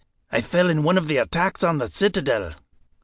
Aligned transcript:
I 0.31 0.41
fell 0.41 0.67
in 0.67 0.81
one 0.81 0.97
of 0.97 1.07
the 1.07 1.17
attacks 1.17 1.63
on 1.63 1.77
the 1.77 1.87
citadel. 1.87 2.55